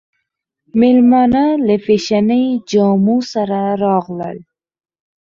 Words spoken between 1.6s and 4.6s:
له فېشني جامو سره راغلل.